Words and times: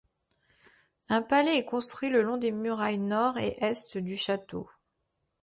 Un 1.09 1.21
palais 1.21 1.59
est 1.59 1.63
construit 1.65 2.09
le 2.09 2.23
long 2.23 2.37
des 2.37 2.51
murailles 2.51 2.97
nord 2.97 3.37
et 3.37 3.55
est 3.61 3.97
du 3.99 4.17
château. 4.17 4.67